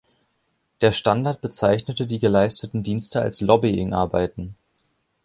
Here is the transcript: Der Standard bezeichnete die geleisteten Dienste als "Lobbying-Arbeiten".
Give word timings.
Der 0.81 0.93
Standard 0.93 1.41
bezeichnete 1.41 2.07
die 2.07 2.17
geleisteten 2.17 2.81
Dienste 2.81 3.21
als 3.21 3.39
"Lobbying-Arbeiten". 3.39 4.55